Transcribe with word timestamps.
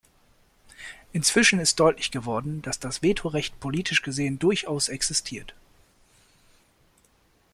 Inzwischen 1.13 1.59
ist 1.59 1.79
deutlich 1.79 2.09
geworden, 2.09 2.63
dass 2.63 2.79
das 2.79 3.03
Vetorecht 3.03 3.59
politisch 3.59 4.01
gesehen 4.01 4.39
durchaus 4.39 4.89
existiert. 4.89 5.53